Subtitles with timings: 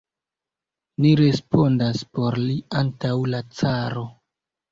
[1.05, 4.09] Ni respondas por li antaŭ la caro.